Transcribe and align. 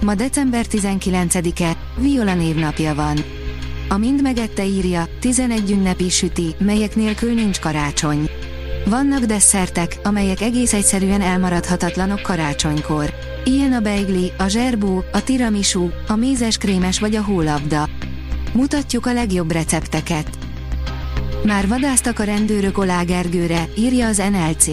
Ma 0.00 0.14
december 0.14 0.66
19-e, 0.70 1.76
Viola 1.96 2.34
névnapja 2.34 2.94
van. 2.94 3.16
A 3.88 3.96
Mind 3.96 4.22
megette 4.22 4.64
írja, 4.64 5.08
11 5.20 5.70
ünnepi 5.70 6.08
süti, 6.08 6.54
melyek 6.58 6.96
nélkül 6.96 7.34
nincs 7.34 7.60
karácsony. 7.60 8.30
Vannak 8.86 9.24
desszertek, 9.24 9.98
amelyek 10.02 10.40
egész 10.40 10.72
egyszerűen 10.72 11.20
elmaradhatatlanok 11.20 12.22
karácsonykor. 12.22 13.14
Ilyen 13.44 13.72
a 13.72 13.80
beigli, 13.80 14.32
a 14.38 14.46
zserbó, 14.48 15.04
a 15.12 15.22
tiramisu, 15.22 15.88
a 16.08 16.16
mézes 16.16 16.58
krémes 16.58 17.00
vagy 17.00 17.16
a 17.16 17.22
hólabda. 17.22 17.88
Mutatjuk 18.52 19.06
a 19.06 19.12
legjobb 19.12 19.52
recepteket. 19.52 20.28
Már 21.44 21.68
vadáztak 21.68 22.18
a 22.18 22.24
rendőrök 22.24 22.78
Olá 22.78 23.02
Gergőre, 23.02 23.68
írja 23.76 24.06
az 24.06 24.22
NLC. 24.30 24.66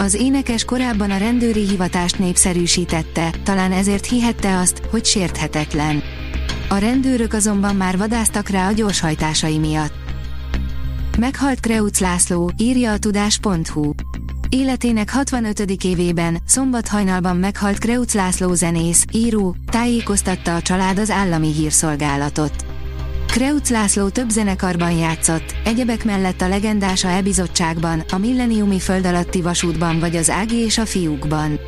Az 0.00 0.14
énekes 0.14 0.64
korábban 0.64 1.10
a 1.10 1.16
rendőri 1.16 1.68
hivatást 1.68 2.18
népszerűsítette, 2.18 3.30
talán 3.44 3.72
ezért 3.72 4.06
hihette 4.06 4.58
azt, 4.58 4.82
hogy 4.90 5.04
sérthetetlen. 5.04 6.02
A 6.68 6.76
rendőrök 6.76 7.32
azonban 7.32 7.76
már 7.76 7.98
vadáztak 7.98 8.48
rá 8.48 8.68
a 8.68 8.72
gyorshajtásai 8.72 9.58
miatt. 9.58 9.92
Meghalt 11.18 11.60
Kreuc 11.60 12.00
László, 12.00 12.50
írja 12.56 12.92
a 12.92 12.98
tudás.hu. 12.98 13.92
Életének 14.48 15.10
65. 15.10 15.60
évében, 15.84 16.38
szombat 16.46 16.88
hajnalban 16.88 17.36
meghalt 17.36 17.78
Kreuc 17.78 18.14
László 18.14 18.54
zenész, 18.54 19.04
író, 19.12 19.56
tájékoztatta 19.70 20.54
a 20.54 20.62
család 20.62 20.98
az 20.98 21.10
állami 21.10 21.52
hírszolgálatot. 21.52 22.69
Kreuc 23.30 23.70
László 23.70 24.08
több 24.08 24.28
zenekarban 24.28 24.90
játszott, 24.90 25.54
egyebek 25.64 26.04
mellett 26.04 26.40
a 26.40 26.48
legendás 26.48 27.04
a 27.04 27.08
E-bizottságban, 27.08 28.02
a 28.10 28.18
Milleniumi 28.18 28.78
föld 28.78 29.06
alatti 29.06 29.42
vasútban 29.42 29.98
vagy 29.98 30.16
az 30.16 30.30
Ági 30.30 30.56
és 30.56 30.78
a 30.78 30.86
fiúkban. 30.86 31.60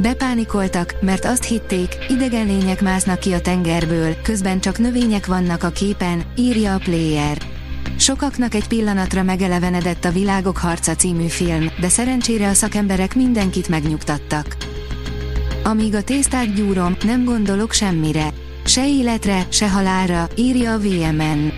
Bepánikoltak, 0.00 0.94
mert 1.00 1.24
azt 1.24 1.44
hitték, 1.44 1.96
idegen 2.08 2.46
lények 2.46 2.80
másznak 2.80 3.18
ki 3.18 3.32
a 3.32 3.40
tengerből, 3.40 4.16
közben 4.22 4.60
csak 4.60 4.78
növények 4.78 5.26
vannak 5.26 5.62
a 5.62 5.70
képen, 5.70 6.22
írja 6.36 6.74
a 6.74 6.78
Player. 6.78 7.38
Sokaknak 7.98 8.54
egy 8.54 8.68
pillanatra 8.68 9.22
megelevenedett 9.22 10.04
a 10.04 10.12
Világok 10.12 10.56
harca 10.56 10.94
című 10.94 11.26
film, 11.26 11.70
de 11.80 11.88
szerencsére 11.88 12.48
a 12.48 12.54
szakemberek 12.54 13.14
mindenkit 13.14 13.68
megnyugtattak. 13.68 14.56
Amíg 15.64 15.94
a 15.94 16.02
tésztát 16.02 16.54
gyúrom, 16.54 16.96
nem 17.04 17.24
gondolok 17.24 17.72
semmire. 17.72 18.41
Se 18.64 18.88
életre, 18.88 19.46
se 19.48 19.70
halálra, 19.70 20.28
írja 20.36 20.72
a 20.72 20.78
VMN. 20.78 21.52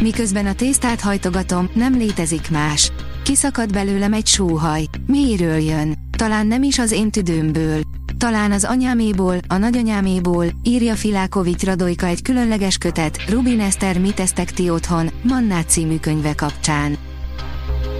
Miközben 0.00 0.46
a 0.46 0.54
tésztát 0.54 1.00
hajtogatom, 1.00 1.70
nem 1.74 1.96
létezik 1.96 2.50
más. 2.50 2.92
Kiszakad 3.22 3.72
belőlem 3.72 4.12
egy 4.12 4.26
sóhaj. 4.26 4.84
Miről 5.06 5.58
jön? 5.58 5.94
Talán 6.16 6.46
nem 6.46 6.62
is 6.62 6.78
az 6.78 6.90
én 6.90 7.10
tüdőmből. 7.10 7.80
Talán 8.18 8.52
az 8.52 8.64
anyáméból, 8.64 9.36
a 9.48 9.56
nagyanyáméból, 9.56 10.46
írja 10.62 10.94
Filákovics 10.94 11.62
Radojka 11.62 12.06
egy 12.06 12.22
különleges 12.22 12.76
kötet, 12.76 13.30
Rubin 13.30 13.60
Eszter 13.60 14.00
Mit 14.00 14.14
tesztek 14.14 14.50
ti 14.50 14.70
otthon, 14.70 15.10
Mannát 15.22 15.68
című 15.68 15.96
könyve 15.96 16.34
kapcsán. 16.34 16.96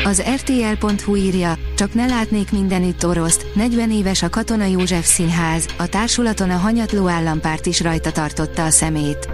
Az 0.04 0.22
RTL.hu 0.34 1.16
írja, 1.16 1.58
csak 1.76 1.94
ne 1.94 2.06
látnék 2.06 2.52
mindenütt 2.52 3.06
oroszt, 3.06 3.46
40 3.54 3.90
éves 3.90 4.22
a 4.22 4.28
Katona 4.28 4.64
József 4.64 5.06
Színház, 5.06 5.66
a 5.78 5.86
társulaton 5.86 6.50
a 6.50 6.56
hanyatló 6.56 7.08
állampárt 7.08 7.66
is 7.66 7.80
rajta 7.80 8.12
tartotta 8.12 8.64
a 8.64 8.70
szemét. 8.70 9.28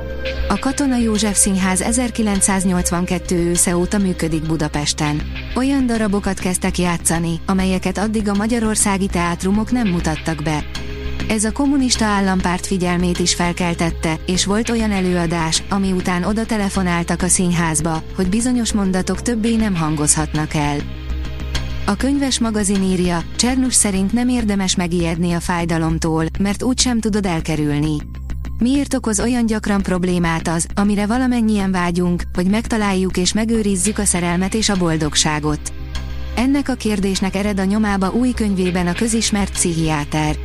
A 0.49 0.59
Katona 0.59 0.97
József 0.97 1.37
Színház 1.37 1.81
1982 1.81 3.37
ősze 3.37 3.77
óta 3.77 3.99
működik 3.99 4.43
Budapesten. 4.43 5.22
Olyan 5.54 5.87
darabokat 5.87 6.38
kezdtek 6.38 6.78
játszani, 6.78 7.41
amelyeket 7.47 7.98
addig 7.98 8.28
a 8.28 8.34
magyarországi 8.34 9.06
teátrumok 9.06 9.71
nem 9.71 9.88
mutattak 9.88 10.43
be. 10.43 10.65
Ez 11.28 11.44
a 11.44 11.53
kommunista 11.53 12.04
állampárt 12.04 12.66
figyelmét 12.66 13.19
is 13.19 13.34
felkeltette, 13.34 14.19
és 14.26 14.44
volt 14.44 14.70
olyan 14.70 14.91
előadás, 14.91 15.62
ami 15.69 15.92
után 15.92 16.25
oda 16.25 16.47
telefonáltak 16.47 17.22
a 17.22 17.28
színházba, 17.28 18.03
hogy 18.16 18.28
bizonyos 18.28 18.72
mondatok 18.72 19.22
többé 19.22 19.56
nem 19.56 19.76
hangozhatnak 19.76 20.54
el. 20.54 20.76
A 21.86 21.97
könyves 21.97 22.38
magazin 22.38 22.82
írja, 22.82 23.22
Csernus 23.36 23.75
szerint 23.75 24.12
nem 24.12 24.28
érdemes 24.28 24.76
megijedni 24.76 25.32
a 25.32 25.41
fájdalomtól, 25.41 26.25
mert 26.38 26.62
úgysem 26.62 27.00
tudod 27.00 27.26
elkerülni. 27.26 27.97
Miért 28.59 28.94
okoz 28.94 29.20
olyan 29.20 29.47
gyakran 29.47 29.82
problémát 29.82 30.48
az, 30.48 30.66
amire 30.75 31.06
valamennyien 31.06 31.70
vágyunk, 31.70 32.22
hogy 32.34 32.47
megtaláljuk 32.47 33.16
és 33.16 33.32
megőrizzük 33.32 33.98
a 33.98 34.04
szerelmet 34.04 34.54
és 34.54 34.69
a 34.69 34.76
boldogságot? 34.76 35.72
Ennek 36.36 36.69
a 36.69 36.75
kérdésnek 36.75 37.34
ered 37.34 37.60
a 37.60 37.65
nyomába 37.65 38.12
új 38.12 38.31
könyvében 38.31 38.86
a 38.86 38.92
közismert 38.92 39.53
pszichiáter. 39.53 40.36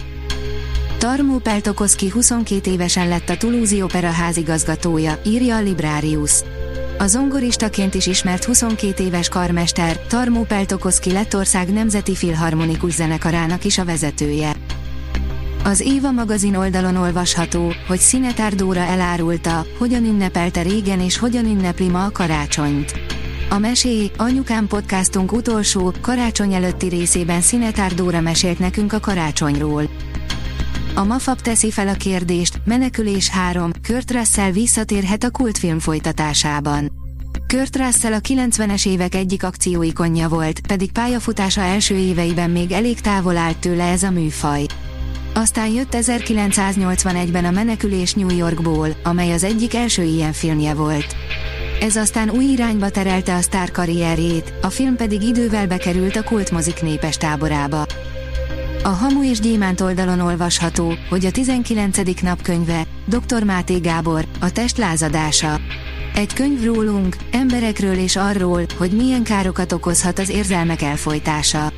Tarmó 1.02 1.38
Peltokoszki 1.38 2.10
22 2.10 2.72
évesen 2.72 3.08
lett 3.08 3.30
a 3.30 3.38
Toulouse 3.38 3.84
Opera 3.84 4.10
házigazgatója, 4.10 5.22
írja 5.26 5.56
a 5.56 5.62
Librarius. 5.62 6.32
A 6.98 7.08
zongoristaként 7.08 7.94
is 7.94 8.08
ismert 8.08 8.44
22 8.44 9.04
éves 9.04 9.30
karmester, 9.30 10.00
Tarmó 10.00 10.44
Peltokoszki 10.44 11.12
Lettország 11.12 11.74
Nemzeti 11.74 12.16
Filharmonikus 12.16 12.94
Zenekarának 12.94 13.66
is 13.66 13.78
a 13.78 13.86
vezetője. 13.86 14.56
Az 15.64 15.80
Éva 15.80 16.12
magazin 16.12 16.56
oldalon 16.56 16.96
olvasható, 16.96 17.74
hogy 17.88 18.00
Szinetár 18.00 18.56
Dóra 18.56 18.82
elárulta, 18.82 19.66
hogyan 19.78 20.06
ünnepelte 20.06 20.62
régen 20.62 21.00
és 21.00 21.18
hogyan 21.18 21.46
ünnepli 21.46 21.88
ma 21.88 22.06
a 22.06 22.12
karácsonyt. 22.12 22.94
A 23.50 23.58
Mesé, 23.58 24.12
Anyukám 24.18 24.68
podcastunk 24.68 25.32
utolsó, 25.32 25.94
karácsony 26.02 26.54
előtti 26.54 26.88
részében 26.88 27.42
Szinetár 27.42 27.94
Dóra 27.94 28.22
mesélt 28.22 28.60
nekünk 28.60 28.94
a 28.94 29.00
karácsonyról. 29.00 29.90
A 30.94 31.04
Mafab 31.04 31.42
teszi 31.42 31.72
fel 31.72 31.88
a 31.88 31.94
kérdést, 31.94 32.62
Menekülés 32.66 33.30
3, 33.30 33.72
Kurt 33.88 34.12
Russell 34.12 34.52
visszatérhet 34.52 35.24
a 35.24 35.30
kultfilm 35.30 35.80
folytatásában. 35.80 36.92
Kurt 37.48 37.76
Russell 37.76 38.14
a 38.14 38.20
90-es 38.20 38.88
évek 38.88 39.16
egyik 39.16 39.44
akcióikonja 39.44 40.30
volt, 40.30 40.68
pedig 40.68 40.92
pályafutása 40.92 41.62
első 41.62 41.96
éveiben 41.96 42.50
még 42.50 42.72
elég 42.72 43.00
távol 43.02 43.38
állt 43.38 43.58
tőle 43.58 43.84
ez 43.84 44.04
a 44.04 44.12
műfaj. 44.12 44.66
Aztán 45.34 45.68
jött 45.68 45.96
1981-ben 45.96 47.46
a 47.46 47.52
Menekülés 47.52 48.14
New 48.14 48.36
Yorkból, 48.36 48.90
amely 49.04 49.32
az 49.32 49.44
egyik 49.44 49.76
első 49.76 50.04
ilyen 50.04 50.34
filmje 50.34 50.74
volt. 50.74 51.16
Ez 51.82 51.96
aztán 51.96 52.30
új 52.30 52.46
irányba 52.46 52.90
terelte 52.90 53.36
a 53.36 53.42
sztár 53.42 53.72
karrierjét, 53.72 54.54
a 54.62 54.70
film 54.70 54.96
pedig 54.96 55.22
idővel 55.22 55.68
bekerült 55.68 56.16
a 56.16 56.24
kultmozik 56.24 56.82
népes 56.82 57.18
táborába. 57.18 57.86
A 58.84 58.88
Hamu 58.88 59.24
és 59.24 59.40
Gyémánt 59.40 59.82
oldalon 59.82 60.20
olvasható, 60.20 60.94
hogy 61.10 61.26
a 61.26 61.32
19. 61.32 62.22
napkönyve, 62.22 62.88
dr. 63.06 63.44
Máté 63.44 63.78
Gábor, 63.78 64.26
a 64.40 64.52
test 64.52 64.78
lázadása. 64.78 65.60
Egy 66.16 66.34
könyv 66.34 66.64
rólunk, 66.64 67.16
emberekről 67.32 67.98
és 67.98 68.16
arról, 68.16 68.62
hogy 68.78 68.92
milyen 68.92 69.24
károkat 69.24 69.72
okozhat 69.72 70.20
az 70.20 70.30
érzelmek 70.30 70.82
elfolytása. 70.82 71.72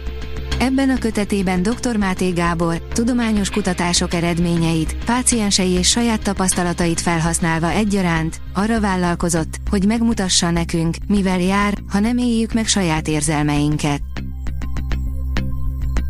Ebben 0.59 0.89
a 0.89 0.97
kötetében 0.97 1.61
dr. 1.61 1.97
Máté 1.97 2.29
Gábor 2.29 2.81
tudományos 2.93 3.49
kutatások 3.49 4.13
eredményeit, 4.13 4.95
páciensei 5.05 5.71
és 5.71 5.89
saját 5.89 6.23
tapasztalatait 6.23 7.01
felhasználva 7.01 7.69
egyaránt 7.69 8.41
arra 8.53 8.79
vállalkozott, 8.79 9.57
hogy 9.69 9.85
megmutassa 9.85 10.51
nekünk, 10.51 10.95
mivel 11.07 11.39
jár, 11.39 11.73
ha 11.89 11.99
nem 11.99 12.17
éljük 12.17 12.53
meg 12.53 12.67
saját 12.67 13.07
érzelmeinket. 13.07 14.01